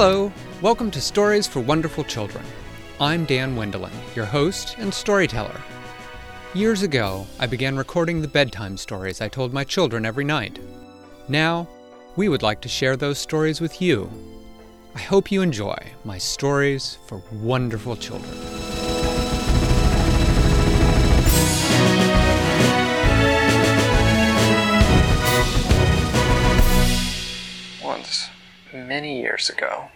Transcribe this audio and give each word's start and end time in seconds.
Hello, 0.00 0.32
welcome 0.62 0.92
to 0.92 1.00
Stories 1.00 1.48
for 1.48 1.58
Wonderful 1.58 2.04
Children. 2.04 2.44
I'm 3.00 3.24
Dan 3.24 3.56
Wendelin, 3.56 3.90
your 4.14 4.26
host 4.26 4.76
and 4.78 4.94
storyteller. 4.94 5.60
Years 6.54 6.82
ago, 6.82 7.26
I 7.40 7.48
began 7.48 7.76
recording 7.76 8.22
the 8.22 8.28
bedtime 8.28 8.76
stories 8.76 9.20
I 9.20 9.26
told 9.26 9.52
my 9.52 9.64
children 9.64 10.06
every 10.06 10.22
night. 10.22 10.60
Now, 11.26 11.66
we 12.14 12.28
would 12.28 12.44
like 12.44 12.60
to 12.60 12.68
share 12.68 12.96
those 12.96 13.18
stories 13.18 13.60
with 13.60 13.82
you. 13.82 14.08
I 14.94 15.00
hope 15.00 15.32
you 15.32 15.42
enjoy 15.42 15.76
my 16.04 16.16
stories 16.16 16.98
for 17.08 17.20
wonderful 17.32 17.96
children. 17.96 18.38
Once, 27.82 28.28
many 28.72 29.20
years 29.20 29.48
ago, 29.48 29.88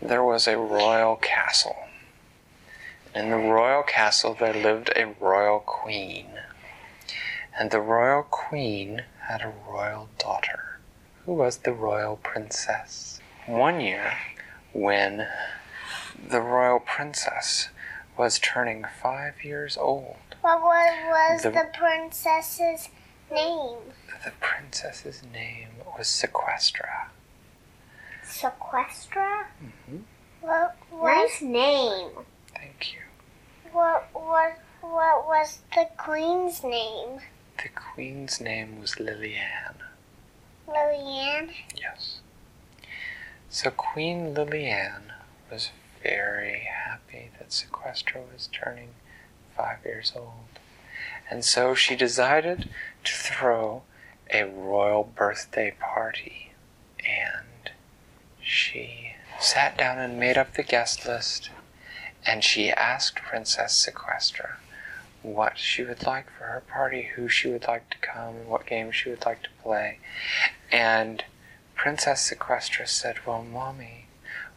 there 0.00 0.24
was 0.24 0.46
a 0.46 0.56
royal 0.56 1.16
castle. 1.16 1.76
In 3.14 3.30
the 3.30 3.36
royal 3.36 3.82
castle, 3.82 4.36
there 4.38 4.52
lived 4.54 4.90
a 4.94 5.06
royal 5.20 5.60
queen. 5.60 6.26
And 7.58 7.70
the 7.70 7.80
royal 7.80 8.22
queen 8.22 9.02
had 9.22 9.40
a 9.40 9.52
royal 9.68 10.08
daughter, 10.18 10.78
who 11.24 11.32
was 11.32 11.58
the 11.58 11.72
royal 11.72 12.16
princess. 12.16 13.20
One 13.46 13.80
year, 13.80 14.12
when 14.72 15.26
the 16.28 16.40
royal 16.42 16.80
princess 16.80 17.70
was 18.18 18.38
turning 18.38 18.84
five 19.02 19.42
years 19.44 19.76
old, 19.78 20.16
What 20.42 20.60
was, 20.60 20.92
was 21.06 21.42
The- 21.42 21.50
the, 21.50 21.70
princess's 21.72 22.90
name? 23.30 23.78
the 24.24 24.32
princess's 24.40 25.22
name 25.32 25.68
was 25.96 26.06
Sequestra. 26.08 27.08
Sequestra? 28.26 29.46
Mhm. 29.62 30.02
What 30.40 30.76
was 30.90 31.02
Nice 31.30 31.42
name. 31.42 32.10
Thank 32.54 32.92
you. 32.94 33.00
what 33.72 34.08
what 34.12 34.58
what 34.80 35.26
was 35.26 35.60
the 35.74 35.88
queen's 35.96 36.62
name? 36.62 37.20
The 37.62 37.68
queen's 37.70 38.40
name 38.40 38.80
was 38.80 38.98
Liliane. 39.00 39.82
Liliane. 40.68 41.52
Yes. 41.74 42.20
So 43.48 43.70
Queen 43.70 44.34
Liliane 44.34 45.12
was 45.50 45.70
very 46.02 46.60
happy 46.70 47.30
that 47.38 47.48
Sequestra 47.50 48.20
was 48.32 48.48
turning 48.52 48.90
five 49.56 49.78
years 49.84 50.12
old. 50.14 50.58
And 51.30 51.44
so 51.44 51.74
she 51.74 51.96
decided 51.96 52.68
to 53.04 53.12
throw 53.14 53.82
a 54.30 54.44
royal 54.44 55.04
birthday 55.04 55.70
party. 55.78 56.52
And 57.04 57.45
she 58.46 59.14
sat 59.40 59.76
down 59.76 59.98
and 59.98 60.18
made 60.20 60.38
up 60.38 60.54
the 60.54 60.62
guest 60.62 61.06
list. 61.06 61.50
And 62.24 62.42
she 62.42 62.70
asked 62.70 63.16
Princess 63.22 63.86
Sequestra 63.86 64.56
what 65.22 65.58
she 65.58 65.82
would 65.84 66.06
like 66.06 66.26
for 66.30 66.44
her 66.44 66.62
party, 66.68 67.10
who 67.14 67.28
she 67.28 67.48
would 67.48 67.66
like 67.66 67.88
to 67.90 67.98
come, 67.98 68.36
and 68.36 68.48
what 68.48 68.66
games 68.66 68.96
she 68.96 69.10
would 69.10 69.24
like 69.24 69.42
to 69.42 69.48
play. 69.62 69.98
And 70.72 71.24
Princess 71.74 72.30
Sequestra 72.32 72.88
said, 72.88 73.16
Well, 73.26 73.42
Mommy, 73.44 74.06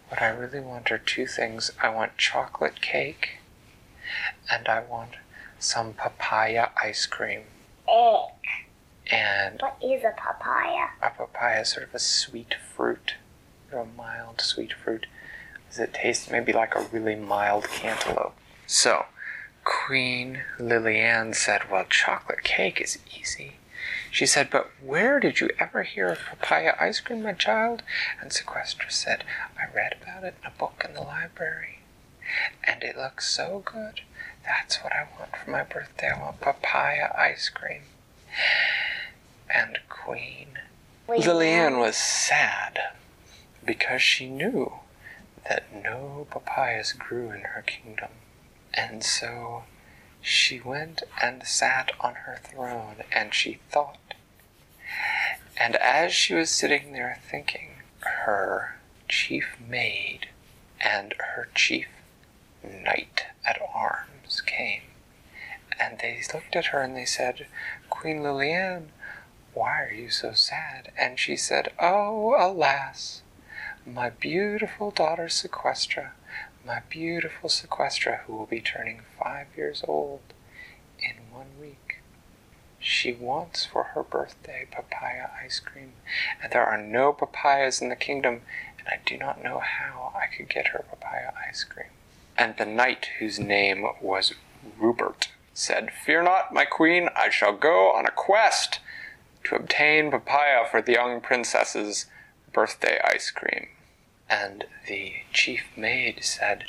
what 0.07 0.21
I 0.21 0.29
really 0.29 0.59
want 0.59 0.91
are 0.91 0.97
two 0.97 1.27
things. 1.27 1.71
I 1.81 1.89
want 1.89 2.17
chocolate 2.17 2.81
cake, 2.81 3.37
and 4.51 4.67
I 4.67 4.81
want 4.81 5.11
some 5.59 5.93
papaya 5.93 6.69
ice 6.81 7.05
cream. 7.05 7.41
Egg. 7.87 8.31
And 9.11 9.59
What 9.61 9.77
is 9.83 10.03
a 10.03 10.13
papaya? 10.15 10.87
a 11.01 11.09
papaya 11.11 11.61
is 11.61 11.69
sort 11.69 11.87
of 11.87 11.93
a 11.95 11.99
sweet 11.99 12.55
fruit, 12.75 13.15
a 13.73 13.85
mild 13.85 14.41
sweet 14.41 14.73
fruit. 14.73 15.05
Does 15.69 15.79
it 15.79 15.93
taste 15.93 16.31
maybe 16.31 16.51
like 16.51 16.75
a 16.75 16.87
really 16.91 17.15
mild 17.15 17.65
cantaloupe? 17.69 18.35
So, 18.65 19.05
Queen 19.63 20.41
Liliane 20.59 21.33
said, 21.33 21.69
Well, 21.69 21.85
chocolate 21.89 22.43
cake 22.43 22.81
is 22.81 22.97
easy. 23.17 23.57
She 24.11 24.25
said, 24.25 24.49
But 24.49 24.69
where 24.83 25.19
did 25.19 25.39
you 25.39 25.49
ever 25.59 25.83
hear 25.83 26.07
of 26.09 26.19
papaya 26.19 26.75
ice 26.79 26.99
cream, 26.99 27.21
my 27.23 27.33
child? 27.33 27.83
And 28.19 28.31
Sequestra 28.31 28.91
said, 28.91 29.23
I 29.57 29.73
read 29.73 29.95
about 30.01 30.23
it 30.23 30.35
in 30.41 30.47
a 30.47 30.57
book 30.57 30.83
in 30.87 30.93
the 30.93 31.01
library. 31.01 31.79
And 32.63 32.83
it 32.83 32.97
looks 32.97 33.31
so 33.31 33.61
good. 33.65 34.01
That's 34.43 34.77
what 34.83 34.93
I 34.93 35.07
want 35.17 35.35
for 35.35 35.51
my 35.51 35.63
birthday. 35.63 36.09
I 36.09 36.19
want 36.19 36.41
papaya 36.41 37.13
ice 37.17 37.49
cream. 37.49 37.81
And 39.49 39.79
Queen 39.89 40.47
Liliane 41.07 41.79
was 41.79 41.97
sad 41.97 42.79
because 43.65 44.01
she 44.01 44.27
knew 44.27 44.73
that 45.47 45.63
no 45.73 46.27
papayas 46.29 46.93
grew 46.93 47.31
in 47.31 47.41
her 47.41 47.63
kingdom. 47.65 48.09
And 48.73 49.03
so 49.03 49.63
she 50.21 50.59
went 50.59 51.03
and 51.21 51.45
sat 51.45 51.91
on 51.99 52.15
her 52.15 52.39
throne 52.43 53.03
and 53.11 53.33
she 53.33 53.59
thought. 53.69 54.13
And 55.57 55.75
as 55.77 56.13
she 56.13 56.33
was 56.33 56.49
sitting 56.49 56.93
there 56.93 57.19
thinking, 57.29 57.69
her 58.01 58.77
chief 59.07 59.57
maid 59.67 60.27
and 60.79 61.13
her 61.35 61.49
chief 61.53 61.87
knight 62.63 63.25
at 63.45 63.59
arms 63.73 64.41
came. 64.41 64.81
And 65.79 65.99
they 65.99 66.21
looked 66.33 66.55
at 66.55 66.67
her 66.67 66.81
and 66.81 66.95
they 66.95 67.05
said, 67.05 67.47
Queen 67.89 68.21
Liliane, 68.21 68.89
why 69.53 69.83
are 69.83 69.93
you 69.93 70.09
so 70.09 70.33
sad? 70.33 70.91
And 70.97 71.19
she 71.19 71.35
said, 71.35 71.71
Oh, 71.79 72.35
alas, 72.37 73.21
my 73.93 74.09
beautiful 74.09 74.91
daughter 74.91 75.25
Sequestra, 75.25 76.11
my 76.65 76.81
beautiful 76.89 77.49
Sequestra, 77.49 78.19
who 78.21 78.35
will 78.35 78.45
be 78.45 78.61
turning 78.61 79.01
five 79.21 79.47
years 79.57 79.83
old 79.87 80.21
in 80.99 81.15
one 81.31 81.47
week. 81.59 81.97
She 82.79 83.13
wants 83.13 83.65
for 83.65 83.83
her 83.95 84.03
birthday 84.03 84.67
papaya 84.69 85.29
ice 85.43 85.59
cream, 85.59 85.93
and 86.41 86.51
there 86.51 86.65
are 86.65 86.77
no 86.77 87.11
papayas 87.11 87.81
in 87.81 87.89
the 87.89 87.95
kingdom, 87.95 88.41
and 88.77 88.87
I 88.87 88.99
do 89.05 89.17
not 89.17 89.43
know 89.43 89.59
how 89.59 90.13
I 90.15 90.33
could 90.33 90.49
get 90.49 90.67
her 90.67 90.85
papaya 90.89 91.31
ice 91.47 91.63
cream. 91.63 91.89
And 92.37 92.55
the 92.57 92.65
knight, 92.65 93.09
whose 93.19 93.39
name 93.39 93.85
was 94.01 94.33
Rupert, 94.77 95.29
said, 95.53 95.91
Fear 95.91 96.23
not, 96.23 96.53
my 96.53 96.63
queen, 96.63 97.09
I 97.15 97.29
shall 97.29 97.53
go 97.53 97.91
on 97.91 98.05
a 98.05 98.11
quest 98.11 98.79
to 99.45 99.55
obtain 99.55 100.11
papaya 100.11 100.65
for 100.69 100.81
the 100.81 100.93
young 100.93 101.19
princess's 101.19 102.05
birthday 102.53 102.99
ice 103.03 103.31
cream. 103.31 103.67
And 104.29 104.65
the 104.87 105.13
chief 105.33 105.63
maid 105.75 106.23
said, 106.23 106.65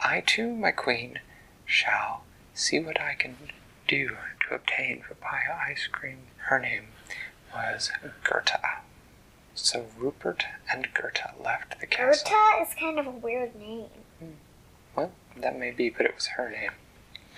I 0.00 0.20
too, 0.20 0.54
my 0.54 0.70
queen, 0.70 1.18
shall 1.64 2.22
see 2.54 2.78
what 2.78 3.00
I 3.00 3.14
can 3.14 3.36
do 3.88 4.16
to 4.48 4.54
obtain 4.54 5.02
papaya 5.06 5.58
ice 5.68 5.88
cream. 5.90 6.18
Her 6.48 6.58
name 6.58 6.88
was 7.52 7.90
Gerta. 8.24 8.78
So 9.54 9.86
Rupert 9.98 10.44
and 10.72 10.88
Gerta 10.94 11.32
left 11.44 11.80
the 11.80 11.86
castle. 11.86 12.30
Gerta 12.30 12.62
is 12.62 12.74
kind 12.74 12.98
of 12.98 13.06
a 13.06 13.10
weird 13.10 13.54
name. 13.56 13.86
Hmm. 14.18 14.30
Well, 14.96 15.12
that 15.36 15.58
may 15.58 15.72
be, 15.72 15.90
but 15.90 16.06
it 16.06 16.14
was 16.14 16.28
her 16.28 16.48
name. 16.48 16.70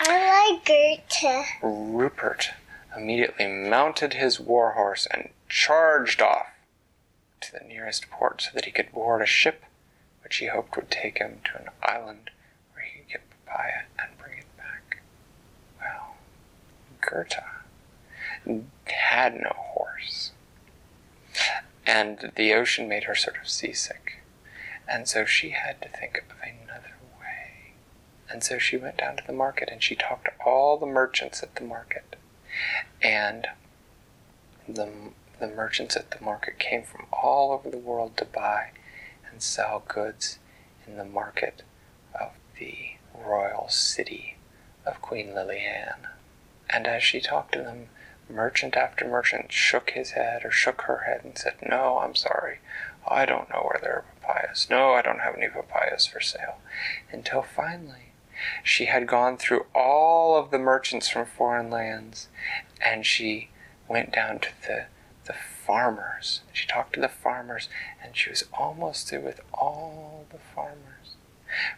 I 0.01 0.53
like 0.53 0.65
Gerta. 0.65 1.45
Rupert 1.63 2.51
immediately 2.97 3.47
mounted 3.47 4.15
his 4.15 4.39
war 4.39 4.73
horse 4.73 5.07
and 5.11 5.31
charged 5.49 6.21
off 6.21 6.47
to 7.43 7.53
the 7.53 7.65
nearest 7.67 8.09
port 8.11 8.43
so 8.43 8.51
that 8.55 8.65
he 8.65 8.71
could 8.71 8.93
board 8.93 9.23
a 9.23 9.27
ship 9.27 9.65
which 10.23 10.37
he 10.37 10.47
hoped 10.47 10.77
would 10.77 10.91
take 10.91 11.19
him 11.19 11.41
to 11.45 11.61
an 11.61 11.69
island 11.83 12.31
where 12.73 12.85
he 12.85 13.01
could 13.01 13.09
get 13.09 13.31
papaya 13.45 13.83
and 13.99 14.17
bring 14.19 14.39
it 14.39 14.57
back. 14.57 15.03
Well, 15.81 16.17
Gerta 17.03 17.45
had 18.87 19.35
no 19.35 19.53
horse, 19.55 20.33
and 21.87 22.33
the 22.37 22.53
ocean 22.55 22.89
made 22.89 23.05
her 23.05 23.15
sort 23.15 23.37
of 23.41 23.49
seasick, 23.49 24.23
and 24.89 25.09
so 25.09 25.25
she 25.25 25.51
had 25.51 25.81
to 25.83 25.89
think 25.89 26.19
of 26.19 26.37
another 26.43 26.95
way. 27.21 27.75
And 28.31 28.43
so 28.43 28.59
she 28.59 28.77
went 28.77 28.97
down 28.99 29.17
to 29.17 29.27
the 29.27 29.33
market 29.33 29.69
and 29.71 29.83
she 29.83 29.95
talked 29.95 30.25
to 30.25 30.33
all 30.45 30.79
the 30.79 30.87
merchants 30.87 31.43
at 31.43 31.55
the 31.55 31.65
market. 31.65 32.17
And 33.03 33.49
the, 34.69 34.89
the 35.43 35.49
merchants 35.49 35.97
at 35.97 36.13
the 36.13 36.25
market 36.25 36.57
came 36.61 36.85
from 36.85 37.05
all 37.13 37.51
over 37.51 37.69
the 37.69 37.77
world 37.77 38.17
to 38.17 38.25
buy 38.25 38.71
and 39.29 39.43
sell 39.43 39.83
goods 39.89 40.39
in 40.87 40.97
the 40.97 41.05
market 41.05 41.63
of 42.19 42.31
the 42.61 42.93
royal 43.13 43.67
city 43.69 44.37
of 44.87 45.03
Queen 45.03 45.35
Liliane. 45.35 46.07
And 46.71 46.87
as 46.87 47.03
she 47.03 47.21
talked 47.21 47.53
to 47.55 47.59
them, 47.59 47.89
merchant 48.31 48.77
after 48.77 49.05
merchant 49.05 49.51
shook 49.53 49.91
his 49.91 50.13
head 50.13 50.45
or 50.45 50.53
shook 50.53 50.83
her 50.83 50.99
head 50.99 51.23
and 51.25 51.37
said, 51.37 51.55
No, 51.69 51.99
I'm 51.99 52.15
sorry. 52.15 52.59
I 53.07 53.27
don't 53.27 53.51
know 53.51 53.69
where 53.69 53.81
there 53.83 53.97
are 53.97 54.05
papayas. 54.21 54.69
No, 54.71 54.93
I 54.93 55.03
don't 55.03 55.21
have 55.21 55.35
any 55.35 55.49
papayas 55.49 56.07
for 56.07 56.21
sale. 56.21 56.59
Until 57.11 57.43
finally, 57.43 58.13
she 58.63 58.85
had 58.85 59.09
gone 59.09 59.37
through 59.37 59.67
all 59.75 60.37
of 60.37 60.53
the 60.53 60.59
merchants 60.59 61.09
from 61.09 61.27
foreign 61.27 61.69
lands 61.69 62.29
and 62.81 63.05
she 63.05 63.49
went 63.89 64.13
down 64.13 64.39
to 64.39 64.49
the, 64.69 64.87
the 65.27 65.35
farmers. 65.35 66.41
She 66.53 66.67
talked 66.67 66.95
to 66.95 67.01
the 67.01 67.09
farmers, 67.09 67.69
and 68.03 68.17
she 68.17 68.31
was 68.31 68.45
almost 68.53 69.09
through 69.09 69.21
with 69.21 69.41
all 69.53 70.27
the 70.31 70.39
farmers 70.55 71.17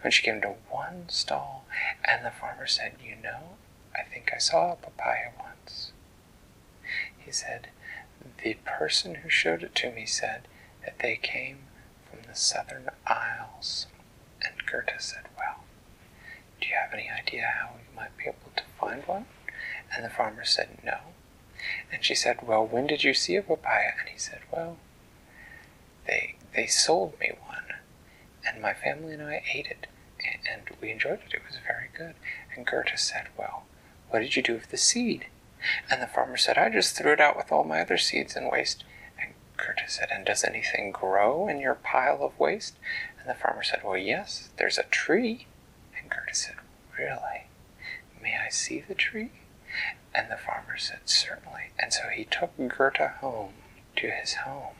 when 0.02 0.10
she 0.10 0.22
came 0.22 0.40
to 0.40 0.54
one 0.70 1.08
stall, 1.08 1.64
and 2.04 2.24
the 2.24 2.30
farmer 2.30 2.66
said, 2.66 2.94
You 3.04 3.16
know, 3.22 3.56
I 3.94 4.02
think 4.02 4.30
I 4.34 4.38
saw 4.38 4.72
a 4.72 4.76
papaya 4.76 5.30
once. 5.38 5.92
He 7.18 7.32
said, 7.32 7.68
The 8.42 8.54
person 8.64 9.16
who 9.16 9.28
showed 9.28 9.62
it 9.62 9.74
to 9.76 9.90
me 9.90 10.06
said 10.06 10.46
that 10.84 10.98
they 11.00 11.16
came 11.16 11.58
from 12.10 12.20
the 12.28 12.36
southern 12.36 12.90
isles. 13.06 13.86
And 14.42 14.66
Gerta 14.66 15.00
said, 15.00 15.24
Well, 15.36 15.64
do 16.60 16.68
you 16.68 16.74
have 16.74 16.92
any 16.92 17.10
idea 17.10 17.52
how 17.58 17.70
we 17.76 17.96
might 17.96 18.16
be 18.16 18.24
able 18.24 18.52
to 18.56 18.62
find 18.78 19.06
one? 19.06 19.26
And 19.94 20.04
the 20.04 20.10
farmer 20.10 20.44
said, 20.44 20.78
No. 20.84 20.98
And 21.92 22.04
she 22.04 22.14
said, 22.14 22.46
Well, 22.46 22.66
when 22.66 22.86
did 22.86 23.04
you 23.04 23.14
see 23.14 23.36
a 23.36 23.42
papaya? 23.42 23.92
And 24.00 24.08
he 24.08 24.18
said, 24.18 24.40
Well, 24.52 24.78
they 26.06 26.36
they 26.54 26.66
sold 26.66 27.18
me 27.18 27.32
one, 27.46 27.74
and 28.46 28.62
my 28.62 28.74
family 28.74 29.12
and 29.14 29.22
I 29.22 29.42
ate 29.52 29.66
it, 29.66 29.86
and 30.50 30.62
we 30.80 30.90
enjoyed 30.90 31.20
it. 31.26 31.34
It 31.34 31.42
was 31.46 31.58
very 31.66 31.88
good. 31.96 32.14
And 32.54 32.66
Gerta 32.66 32.98
said, 32.98 33.28
Well, 33.36 33.64
what 34.10 34.20
did 34.20 34.36
you 34.36 34.42
do 34.42 34.54
with 34.54 34.70
the 34.70 34.76
seed? 34.76 35.26
And 35.90 36.02
the 36.02 36.06
farmer 36.06 36.36
said, 36.36 36.58
I 36.58 36.68
just 36.68 36.96
threw 36.96 37.12
it 37.12 37.20
out 37.20 37.36
with 37.36 37.50
all 37.50 37.64
my 37.64 37.80
other 37.80 37.96
seeds 37.98 38.36
and 38.36 38.50
waste. 38.50 38.84
And 39.20 39.32
Gerta 39.56 39.88
said, 39.88 40.08
And 40.12 40.24
does 40.26 40.44
anything 40.44 40.92
grow 40.92 41.48
in 41.48 41.58
your 41.58 41.74
pile 41.74 42.22
of 42.22 42.38
waste? 42.38 42.76
And 43.18 43.28
the 43.28 43.34
farmer 43.34 43.62
said, 43.62 43.80
Well, 43.84 43.96
yes, 43.96 44.50
there's 44.56 44.78
a 44.78 44.84
tree. 44.84 45.46
And 45.98 46.10
Gerta 46.10 46.34
said, 46.34 46.56
Really? 46.98 47.46
May 48.22 48.36
I 48.36 48.50
see 48.50 48.80
the 48.80 48.94
tree? 48.94 49.30
And 50.14 50.30
the 50.30 50.36
farmer 50.36 50.76
said, 50.78 51.00
Certainly. 51.06 51.70
And 51.78 51.92
so 51.92 52.08
he 52.08 52.24
took 52.24 52.56
Gerta 52.56 53.18
home 53.18 53.54
to 53.96 54.10
his 54.10 54.34
home. 54.34 54.74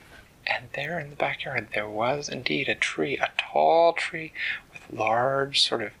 And 0.47 0.67
there 0.73 0.99
in 0.99 1.09
the 1.09 1.15
backyard 1.15 1.69
there 1.73 1.89
was 1.89 2.29
indeed 2.29 2.69
a 2.69 2.75
tree, 2.75 3.17
a 3.17 3.31
tall 3.37 3.93
tree 3.93 4.31
with 4.71 4.97
large 4.97 5.61
sort 5.61 5.81
of 5.81 5.91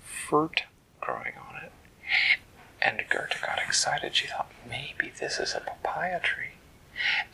fruit 0.00 0.62
growing 1.00 1.34
on 1.48 1.62
it. 1.64 1.72
And 2.82 3.00
Gerta 3.10 3.40
got 3.42 3.60
excited. 3.64 4.14
She 4.14 4.26
thought, 4.26 4.50
maybe 4.68 5.12
this 5.18 5.38
is 5.38 5.54
a 5.54 5.60
papaya 5.60 6.20
tree. 6.20 6.54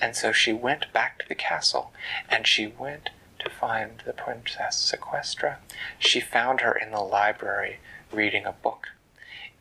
And 0.00 0.16
so 0.16 0.32
she 0.32 0.52
went 0.52 0.92
back 0.92 1.18
to 1.18 1.28
the 1.28 1.34
castle 1.34 1.92
and 2.28 2.46
she 2.46 2.66
went 2.66 3.10
to 3.38 3.50
find 3.50 4.02
the 4.04 4.12
Princess 4.12 4.92
Sequestra. 4.92 5.56
She 5.98 6.20
found 6.20 6.60
her 6.60 6.72
in 6.72 6.90
the 6.90 7.00
library 7.00 7.78
reading 8.12 8.44
a 8.44 8.52
book. 8.52 8.88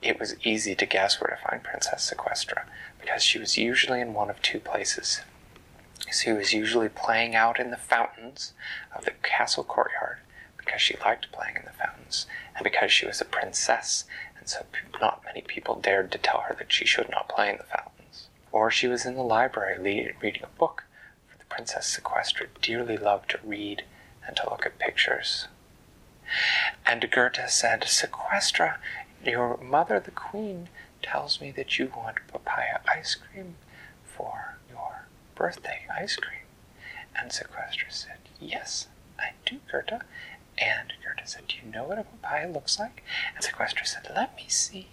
It 0.01 0.19
was 0.19 0.36
easy 0.44 0.75
to 0.75 0.86
guess 0.86 1.19
where 1.19 1.36
to 1.36 1.50
find 1.50 1.63
Princess 1.63 2.12
Sequestra 2.13 2.65
because 3.00 3.24
she 3.24 3.39
was 3.39 3.57
usually 3.57 4.01
in 4.01 4.13
one 4.13 4.30
of 4.30 4.42
two 4.42 4.59
places. 4.59 5.21
She 6.12 6.31
was 6.31 6.53
usually 6.53 6.89
playing 6.89 7.36
out 7.36 7.59
in 7.59 7.71
the 7.71 7.77
fountains 7.77 8.53
of 8.95 9.06
the 9.06 9.12
castle 9.24 9.63
courtyard 9.63 10.18
because 10.57 10.81
she 10.81 10.97
liked 11.03 11.31
playing 11.31 11.56
in 11.56 11.65
the 11.65 11.71
fountains 11.71 12.27
and 12.56 12.63
because 12.63 12.92
she 12.92 13.06
was 13.06 13.21
a 13.21 13.25
princess 13.25 14.06
and 14.38 14.47
so 14.47 14.65
not 15.01 15.24
many 15.25 15.42
people 15.42 15.75
dared 15.75 16.12
to 16.12 16.18
tell 16.18 16.42
her 16.42 16.56
that 16.59 16.71
she 16.71 16.86
should 16.86 17.09
not 17.09 17.30
play 17.30 17.50
in 17.50 17.57
the 17.57 17.63
fountains. 17.63 18.27
Or 18.51 18.69
she 18.69 18.88
was 18.88 19.06
in 19.06 19.15
the 19.15 19.24
library 19.24 20.13
reading 20.21 20.44
a 20.44 20.59
book, 20.59 20.83
for 21.27 21.38
the 21.38 21.45
Princess 21.45 22.00
Sequestra 22.00 22.47
dearly 22.62 22.97
loved 22.97 23.31
to 23.31 23.39
read 23.44 23.83
and 24.25 24.36
to 24.38 24.50
look 24.50 24.65
at 24.65 24.80
pictures. 24.80 25.47
And 26.86 27.01
Gerta 27.01 27.50
said, 27.50 27.81
Sequestra, 27.81 28.77
your 29.27 29.57
mother, 29.57 30.00
the 30.00 30.12
queen, 30.12 30.69
tells 31.01 31.39
me 31.39 31.51
that 31.51 31.77
you 31.77 31.92
want 31.95 32.18
papaya 32.27 32.80
ice 32.88 33.16
cream 33.16 33.56
for 34.04 34.57
your 34.69 35.06
birthday 35.36 35.86
ice 35.94 36.16
cream. 36.16 36.42
And 37.16 37.31
Sequestra 37.31 37.92
said, 37.92 38.18
Yes, 38.39 38.88
I 39.19 39.31
do, 39.45 39.60
Gerta. 39.72 40.01
And 40.57 40.94
Gerta 41.04 41.27
said, 41.27 41.48
Do 41.48 41.56
you 41.57 41.72
know 41.72 41.83
what 41.83 42.00
a 42.00 42.04
papaya 42.04 42.50
looks 42.51 42.80
like? 42.80 43.04
And 43.36 43.44
Sequestra 43.44 43.86
said, 43.86 44.07
Let 44.16 44.36
me 44.36 44.45
see. 44.48 44.88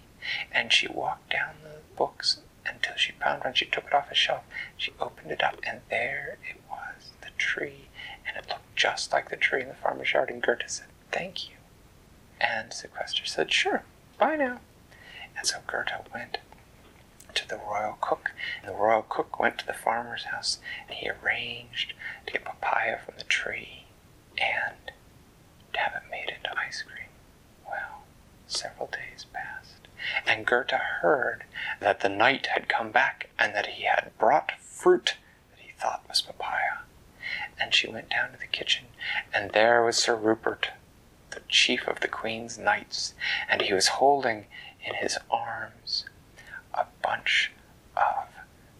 And 0.51 0.71
she 0.71 0.87
walked 0.87 1.31
down 1.31 1.55
the 1.63 1.79
books 1.97 2.39
until 2.65 2.95
she 2.95 3.11
found 3.13 3.43
one. 3.43 3.53
She 3.53 3.65
took 3.65 3.85
it 3.85 3.93
off 3.93 4.11
a 4.11 4.15
shelf. 4.15 4.43
She 4.77 4.93
opened 4.99 5.31
it 5.31 5.43
up, 5.43 5.59
and 5.65 5.81
there 5.89 6.37
it 6.49 6.61
was, 6.69 7.11
the 7.21 7.29
tree. 7.37 7.89
And 8.27 8.37
it 8.37 8.49
looked 8.49 8.75
just 8.75 9.11
like 9.11 9.29
the 9.29 9.35
tree 9.35 9.61
in 9.61 9.67
the 9.67 9.75
farmer's 9.75 10.13
yard. 10.13 10.29
And 10.29 10.41
Gerta 10.41 10.69
said, 10.69 10.87
Thank 11.11 11.49
you. 11.49 11.55
And 12.39 12.71
Sequestra 12.71 13.27
said, 13.27 13.51
Sure, 13.51 13.83
bye 14.17 14.35
now. 14.35 14.59
And 15.37 15.47
so 15.47 15.57
Gerta 15.67 16.05
went 16.13 16.37
to 17.33 17.47
the 17.47 17.57
royal 17.57 17.97
cook. 17.99 18.31
And 18.61 18.71
the 18.71 18.77
royal 18.77 19.05
cook 19.07 19.39
went 19.39 19.57
to 19.59 19.65
the 19.65 19.73
farmer's 19.73 20.25
house, 20.25 20.59
and 20.87 20.97
he 20.97 21.09
arranged 21.09 21.93
to 22.25 22.33
get 22.33 22.45
papaya 22.45 22.99
from 23.03 23.15
the 23.17 23.23
tree 23.23 23.85
and 24.37 24.91
to 25.73 25.79
have 25.79 25.93
it 25.95 26.09
made 26.11 26.29
into 26.29 26.57
ice 26.57 26.83
cream. 26.83 27.09
Well, 27.67 28.03
several 28.47 28.87
days 28.87 29.25
passed, 29.31 29.87
and 30.25 30.45
Gerta 30.45 30.79
heard 31.01 31.43
that 31.79 32.01
the 32.01 32.09
knight 32.09 32.47
had 32.47 32.69
come 32.69 32.91
back 32.91 33.29
and 33.39 33.53
that 33.55 33.67
he 33.67 33.83
had 33.83 34.11
brought 34.17 34.51
fruit 34.59 35.15
that 35.51 35.59
he 35.63 35.71
thought 35.79 36.03
was 36.07 36.21
papaya. 36.21 36.79
And 37.59 37.73
she 37.73 37.87
went 37.87 38.09
down 38.09 38.31
to 38.31 38.39
the 38.39 38.47
kitchen, 38.47 38.85
and 39.33 39.51
there 39.51 39.83
was 39.83 39.97
Sir 39.97 40.15
Rupert, 40.15 40.69
the 41.33 41.41
chief 41.49 41.87
of 41.87 41.99
the 41.99 42.07
Queen's 42.07 42.57
knights, 42.57 43.13
and 43.49 43.61
he 43.61 43.73
was 43.73 43.87
holding 43.87 44.45
in 44.85 44.95
his 44.95 45.17
arms 45.29 46.05
a 46.73 46.85
bunch 47.01 47.51
of 47.95 48.27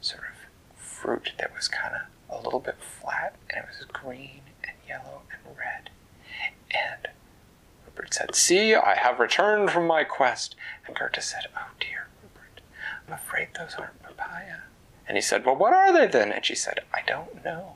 sort 0.02 0.24
of 0.24 0.78
fruit 0.78 1.32
that 1.38 1.54
was 1.54 1.68
kind 1.68 1.96
of 1.96 2.02
a 2.30 2.44
little 2.44 2.60
bit 2.60 2.78
flat, 2.82 3.36
and 3.50 3.64
it 3.64 3.70
was 3.70 3.86
green 3.86 4.42
and 4.64 4.76
yellow 4.88 5.22
and 5.32 5.58
red. 5.58 5.90
And 6.72 7.08
Rupert 7.86 8.14
said, 8.14 8.36
See, 8.36 8.74
I 8.76 8.96
have 8.96 9.20
returned 9.20 9.72
from 9.72 9.88
my 9.88 10.04
quest. 10.04 10.56
And 10.88 10.96
Gerta 10.96 11.22
said, 11.22 11.48
Oh 11.56 11.72
dear, 11.80 12.08
Rupert, 12.22 12.62
I'm 13.08 13.14
afraid 13.14 13.50
those 13.54 13.76
aren't 13.76 14.02
papaya. 14.02 14.62
And 15.08 15.18
he 15.18 15.22
said, 15.22 15.46
Well, 15.46 15.56
what 15.56 15.74
are 15.74 15.94
they 15.94 16.08
then? 16.08 16.32
And 16.32 16.46
she 16.46 16.56
said, 16.56 16.80
I 16.94 17.02
don't 17.06 17.44
know. 17.44 17.76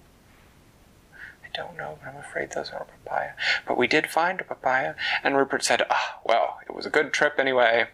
Don't 1.58 1.76
know, 1.76 1.98
but 2.00 2.10
I'm 2.10 2.18
afraid 2.18 2.52
those 2.52 2.70
aren't 2.70 2.90
papaya. 3.04 3.32
But 3.66 3.78
we 3.78 3.88
did 3.88 4.06
find 4.08 4.40
a 4.40 4.44
papaya. 4.44 4.94
And 5.24 5.36
Rupert 5.36 5.64
said, 5.64 5.82
Ah, 5.90 6.20
well, 6.24 6.60
it 6.70 6.76
was 6.76 6.86
a 6.86 6.92
good 6.92 7.12
trip 7.12 7.40
anyway. 7.40 7.88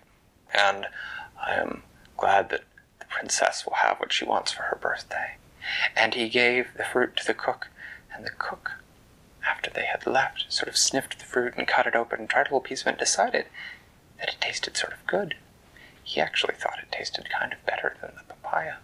And 0.53 0.87
I 1.41 1.53
am 1.53 1.83
glad 2.17 2.49
that 2.49 2.65
the 2.99 3.05
princess 3.05 3.65
will 3.65 3.75
have 3.75 3.99
what 3.99 4.11
she 4.11 4.25
wants 4.25 4.51
for 4.51 4.63
her 4.63 4.77
birthday. 4.79 5.35
And 5.95 6.13
he 6.13 6.27
gave 6.27 6.73
the 6.75 6.83
fruit 6.83 7.15
to 7.15 7.25
the 7.25 7.33
cook, 7.33 7.69
and 8.13 8.25
the 8.25 8.31
cook 8.31 8.73
after 9.47 9.71
they 9.71 9.85
had 9.85 10.05
left, 10.05 10.51
sort 10.51 10.67
of 10.67 10.75
sniffed 10.77 11.19
the 11.19 11.25
fruit 11.25 11.53
and 11.55 11.65
cut 11.65 11.87
it 11.87 11.95
open 11.95 12.19
and 12.19 12.29
tried 12.29 12.41
a 12.41 12.49
little 12.49 12.59
piece 12.59 12.81
of 12.81 12.87
it 12.87 12.89
and 12.91 12.99
decided 12.99 13.45
that 14.19 14.29
it 14.29 14.41
tasted 14.41 14.75
sort 14.75 14.93
of 14.93 15.07
good. 15.07 15.35
He 16.03 16.19
actually 16.19 16.55
thought 16.55 16.79
it 16.79 16.91
tasted 16.91 17.29
kind 17.29 17.53
of 17.53 17.65
better 17.65 17.95
than 18.01 18.11
the 18.15 18.33
papaya. 18.33 18.75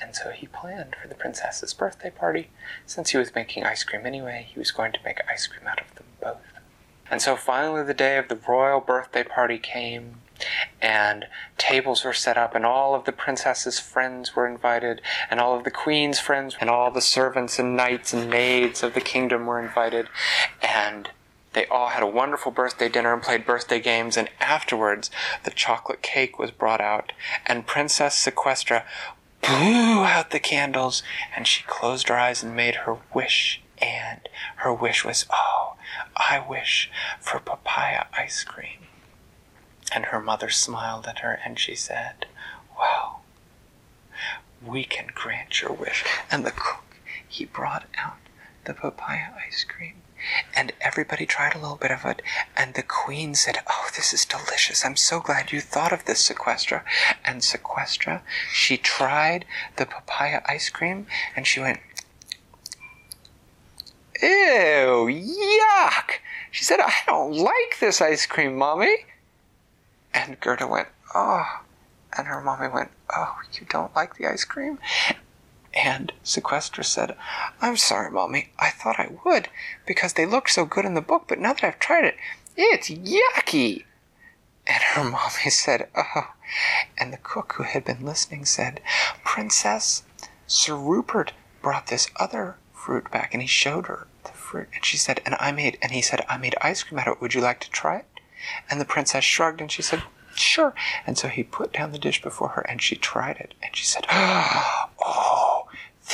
And 0.00 0.14
so 0.14 0.30
he 0.30 0.46
planned 0.46 0.96
for 1.00 1.08
the 1.08 1.14
princess's 1.14 1.74
birthday 1.74 2.10
party. 2.10 2.50
Since 2.86 3.10
he 3.10 3.18
was 3.18 3.34
making 3.34 3.64
ice 3.64 3.84
cream 3.84 4.06
anyway, 4.06 4.46
he 4.52 4.58
was 4.58 4.70
going 4.70 4.92
to 4.92 5.00
make 5.04 5.20
ice 5.30 5.46
cream 5.46 5.66
out 5.66 5.80
of 5.80 5.94
them 5.94 6.06
both. 6.20 6.38
And 7.10 7.20
so 7.20 7.36
finally, 7.36 7.82
the 7.82 7.92
day 7.92 8.16
of 8.16 8.28
the 8.28 8.38
royal 8.48 8.80
birthday 8.80 9.22
party 9.22 9.58
came, 9.58 10.16
and 10.80 11.26
tables 11.58 12.04
were 12.04 12.14
set 12.14 12.38
up, 12.38 12.54
and 12.54 12.64
all 12.64 12.94
of 12.94 13.04
the 13.04 13.12
princess's 13.12 13.78
friends 13.78 14.34
were 14.34 14.46
invited, 14.46 15.02
and 15.30 15.38
all 15.38 15.56
of 15.56 15.64
the 15.64 15.70
queen's 15.70 16.18
friends, 16.18 16.56
and 16.58 16.70
all 16.70 16.90
the 16.90 17.02
servants 17.02 17.58
and 17.58 17.76
knights 17.76 18.14
and 18.14 18.30
maids 18.30 18.82
of 18.82 18.94
the 18.94 19.00
kingdom 19.00 19.44
were 19.44 19.60
invited, 19.60 20.08
and 20.62 21.10
they 21.52 21.66
all 21.66 21.88
had 21.88 22.02
a 22.02 22.06
wonderful 22.06 22.50
birthday 22.50 22.88
dinner 22.88 23.12
and 23.12 23.22
played 23.22 23.44
birthday 23.44 23.78
games, 23.78 24.16
and 24.16 24.30
afterwards 24.40 25.10
the 25.44 25.50
chocolate 25.50 26.00
cake 26.00 26.38
was 26.38 26.50
brought 26.50 26.80
out, 26.80 27.12
and 27.46 27.66
Princess 27.66 28.16
Sequestra 28.16 28.84
blew 29.42 30.04
out 30.04 30.30
the 30.30 30.40
candles, 30.40 31.02
and 31.36 31.46
she 31.46 31.64
closed 31.64 32.08
her 32.08 32.16
eyes 32.16 32.42
and 32.42 32.56
made 32.56 32.76
her 32.76 32.98
wish, 33.14 33.60
and 33.78 34.28
her 34.56 34.72
wish 34.72 35.04
was, 35.04 35.26
oh, 35.30 35.74
I 36.16 36.38
wish 36.38 36.90
for 37.20 37.38
papaya 37.40 38.06
ice 38.16 38.44
cream. 38.44 38.86
And 39.94 40.06
her 40.06 40.20
mother 40.20 40.48
smiled 40.48 41.06
at 41.06 41.18
her 41.20 41.38
and 41.44 41.58
she 41.58 41.74
said, 41.74 42.26
Well, 42.78 43.22
we 44.64 44.84
can 44.84 45.08
grant 45.14 45.60
your 45.60 45.72
wish. 45.72 46.04
And 46.30 46.44
the 46.46 46.50
cook, 46.50 46.96
he 47.28 47.44
brought 47.44 47.86
out 47.98 48.16
the 48.64 48.74
papaya 48.74 49.32
ice 49.46 49.64
cream. 49.64 49.96
And 50.54 50.72
everybody 50.80 51.26
tried 51.26 51.54
a 51.54 51.58
little 51.58 51.76
bit 51.76 51.90
of 51.90 52.04
it. 52.04 52.22
And 52.56 52.74
the 52.74 52.82
queen 52.82 53.34
said, 53.34 53.58
Oh, 53.68 53.88
this 53.94 54.12
is 54.12 54.24
delicious. 54.24 54.84
I'm 54.84 54.96
so 54.96 55.20
glad 55.20 55.52
you 55.52 55.60
thought 55.60 55.92
of 55.92 56.04
this, 56.04 56.28
Sequestra. 56.28 56.82
And 57.24 57.40
Sequestra, 57.40 58.22
she 58.52 58.76
tried 58.76 59.44
the 59.76 59.86
papaya 59.86 60.42
ice 60.46 60.68
cream 60.68 61.06
and 61.36 61.46
she 61.46 61.60
went, 61.60 61.80
Ew, 64.22 65.08
yuck. 65.08 66.20
She 66.50 66.64
said, 66.64 66.80
I 66.80 66.92
don't 67.06 67.32
like 67.32 67.78
this 67.80 68.00
ice 68.00 68.26
cream, 68.26 68.56
Mommy. 68.56 69.06
And 70.14 70.40
Gerta 70.40 70.68
went, 70.68 70.88
Oh. 71.14 71.62
And 72.16 72.26
her 72.26 72.42
mommy 72.42 72.68
went, 72.68 72.90
Oh, 73.14 73.38
you 73.52 73.66
don't 73.68 73.94
like 73.96 74.16
the 74.16 74.26
ice 74.26 74.44
cream? 74.44 74.78
And 75.74 76.12
Sequestra 76.24 76.84
said, 76.84 77.16
I'm 77.60 77.76
sorry, 77.76 78.10
Mommy. 78.10 78.50
I 78.58 78.70
thought 78.70 79.00
I 79.00 79.10
would 79.24 79.48
because 79.86 80.12
they 80.14 80.26
looked 80.26 80.50
so 80.50 80.64
good 80.64 80.84
in 80.84 80.94
the 80.94 81.00
book, 81.00 81.24
but 81.28 81.38
now 81.38 81.54
that 81.54 81.64
I've 81.64 81.78
tried 81.78 82.04
it, 82.04 82.16
it's 82.56 82.90
yucky. 82.90 83.84
And 84.66 84.82
her 84.82 85.04
mommy 85.10 85.50
said, 85.50 85.88
Oh. 85.96 86.32
And 86.98 87.12
the 87.12 87.18
cook 87.18 87.54
who 87.56 87.62
had 87.62 87.84
been 87.84 88.04
listening 88.04 88.44
said, 88.44 88.80
Princess, 89.24 90.02
Sir 90.46 90.76
Rupert 90.76 91.32
brought 91.62 91.86
this 91.86 92.08
other 92.16 92.56
fruit 92.74 93.10
back 93.10 93.32
and 93.32 93.40
he 93.40 93.48
showed 93.48 93.86
her 93.86 94.06
the 94.24 94.32
fruit. 94.32 94.68
And 94.74 94.84
she 94.84 94.98
said, 94.98 95.20
And 95.24 95.36
I 95.40 95.52
made, 95.52 95.78
and 95.80 95.92
he 95.92 96.02
said, 96.02 96.24
I 96.28 96.36
made 96.36 96.54
ice 96.60 96.82
cream 96.82 96.98
out 96.98 97.08
of 97.08 97.14
it. 97.14 97.20
Would 97.22 97.34
you 97.34 97.40
like 97.40 97.60
to 97.60 97.70
try 97.70 97.98
it? 97.98 98.06
And 98.68 98.80
the 98.80 98.84
princess 98.84 99.24
shrugged 99.24 99.60
and 99.60 99.70
she 99.70 99.82
said, 99.82 100.02
Sure. 100.34 100.74
And 101.06 101.16
so 101.16 101.28
he 101.28 101.42
put 101.42 101.72
down 101.72 101.92
the 101.92 101.98
dish 101.98 102.22
before 102.22 102.48
her 102.48 102.62
and 102.62 102.82
she 102.82 102.96
tried 102.96 103.36
it. 103.36 103.54
And 103.62 103.74
she 103.74 103.84
said, 103.84 104.06
Oh, 104.10 104.88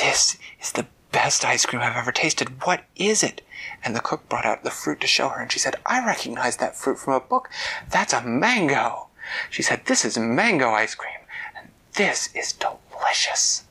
this 0.09 0.37
is 0.59 0.71
the 0.71 0.87
best 1.11 1.45
ice 1.45 1.67
cream 1.67 1.81
I've 1.83 1.95
ever 1.95 2.11
tasted. 2.11 2.63
What 2.63 2.83
is 2.95 3.21
it? 3.21 3.41
And 3.83 3.95
the 3.95 3.99
cook 3.99 4.27
brought 4.27 4.45
out 4.45 4.63
the 4.63 4.71
fruit 4.71 4.99
to 5.01 5.07
show 5.07 5.29
her 5.29 5.39
and 5.39 5.51
she 5.51 5.59
said, 5.59 5.75
I 5.85 6.03
recognize 6.03 6.57
that 6.57 6.75
fruit 6.75 6.97
from 6.97 7.13
a 7.13 7.19
book. 7.19 7.47
That's 7.91 8.11
a 8.13 8.23
mango. 8.23 9.07
She 9.51 9.61
said, 9.61 9.85
This 9.85 10.03
is 10.03 10.17
mango 10.17 10.71
ice 10.71 10.95
cream. 10.95 11.19
And 11.55 11.69
this 11.93 12.29
is 12.35 12.53
delicious. 12.53 13.65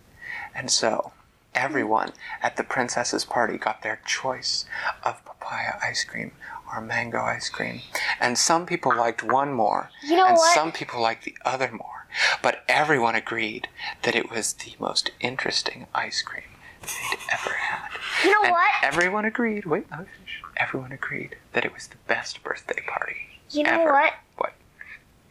And 0.54 0.70
so 0.70 1.10
everyone 1.56 2.12
at 2.40 2.56
the 2.56 2.62
princess's 2.62 3.24
party 3.24 3.58
got 3.58 3.82
their 3.82 4.00
choice 4.06 4.64
of 5.04 5.24
papaya 5.24 5.72
ice 5.82 6.04
cream 6.04 6.30
or 6.72 6.80
mango 6.80 7.20
ice 7.20 7.48
cream. 7.48 7.80
And 8.20 8.38
some 8.38 8.64
people 8.64 8.94
liked 8.94 9.24
one 9.24 9.52
more, 9.52 9.90
You 10.04 10.16
know 10.16 10.26
and 10.26 10.36
what? 10.36 10.54
some 10.54 10.70
people 10.70 11.00
liked 11.00 11.24
the 11.24 11.36
other 11.44 11.70
more. 11.72 11.97
But 12.42 12.64
everyone 12.68 13.14
agreed 13.14 13.68
that 14.02 14.14
it 14.16 14.30
was 14.30 14.52
the 14.54 14.74
most 14.78 15.10
interesting 15.20 15.86
ice 15.94 16.22
cream 16.22 16.44
they'd 16.82 17.18
ever 17.32 17.54
had. 17.54 17.90
You 18.24 18.30
know 18.30 18.42
and 18.44 18.52
what? 18.52 18.70
Everyone 18.82 19.24
agreed. 19.24 19.64
Wait, 19.66 19.86
let 19.90 20.00
me 20.00 20.06
finish. 20.16 20.42
Everyone 20.56 20.92
agreed 20.92 21.36
that 21.52 21.64
it 21.64 21.72
was 21.72 21.86
the 21.88 21.96
best 22.06 22.42
birthday 22.42 22.82
party. 22.86 23.16
You 23.50 23.64
know 23.64 23.82
ever. 23.82 23.92
what? 23.92 24.14
What? 24.36 24.52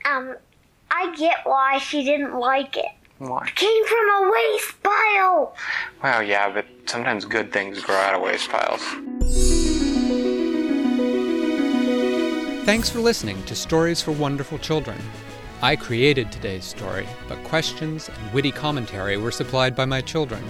Um, 0.06 0.36
I 0.92 1.16
get 1.16 1.40
why 1.44 1.80
she 1.80 2.04
didn't 2.04 2.40
like 2.40 2.78
it. 2.78 2.86
Why? 3.20 3.50
Came 3.56 3.86
from 3.88 4.10
a 4.10 4.32
waste 4.32 4.84
pile. 4.84 5.56
Well, 6.04 6.24
yeah, 6.24 6.50
but 6.50 6.66
sometimes 6.86 7.26
good 7.26 7.52
things 7.52 7.82
grow 7.82 7.96
out 7.96 8.14
of 8.16 8.22
waste 8.22 8.50
piles. 8.50 8.82
Thanks 12.66 12.90
for 12.90 13.00
listening 13.00 13.42
to 13.44 13.56
Stories 13.56 14.02
for 14.02 14.12
Wonderful 14.12 14.60
Children. 14.60 14.98
I 15.60 15.76
created 15.76 16.32
today's 16.32 16.66
story, 16.66 17.08
but 17.28 17.44
questions 17.44 18.10
and 18.10 18.34
witty 18.34 18.52
commentary 18.52 19.18
were 19.18 19.32
supplied 19.32 19.76
by 19.76 19.86
my 19.86 20.02
children. 20.02 20.44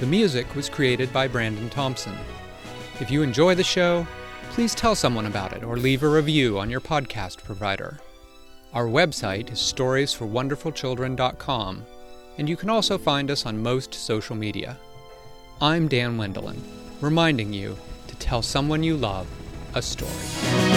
The 0.00 0.06
music 0.06 0.56
was 0.56 0.68
created 0.68 1.12
by 1.12 1.28
Brandon 1.28 1.70
Thompson. 1.70 2.18
If 2.98 3.12
you 3.12 3.22
enjoy 3.22 3.54
the 3.54 3.62
show, 3.62 4.04
please 4.50 4.74
tell 4.74 4.96
someone 4.96 5.26
about 5.26 5.52
it 5.52 5.62
or 5.62 5.76
leave 5.76 6.02
a 6.02 6.08
review 6.08 6.58
on 6.58 6.68
your 6.68 6.80
podcast 6.80 7.44
provider. 7.44 8.00
Our 8.72 8.86
website 8.86 9.52
is 9.52 9.60
storiesforwonderfulchildren.com, 9.60 11.84
and 12.36 12.48
you 12.48 12.56
can 12.56 12.70
also 12.70 12.98
find 12.98 13.30
us 13.30 13.46
on 13.46 13.62
most 13.62 13.94
social 13.94 14.34
media. 14.34 14.76
I'm 15.60 15.86
Dan 15.86 16.18
Wendelin, 16.18 16.58
reminding 17.00 17.52
you 17.52 17.78
to 18.08 18.16
tell 18.16 18.42
someone 18.42 18.82
you 18.82 18.96
love 18.96 19.28
a 19.74 19.82
story. 19.82 20.73